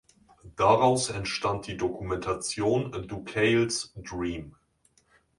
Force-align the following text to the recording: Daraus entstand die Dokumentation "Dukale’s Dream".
Daraus 0.55 1.11
entstand 1.11 1.67
die 1.67 1.77
Dokumentation 1.77 2.91
"Dukale’s 3.07 3.93
Dream". 3.97 4.55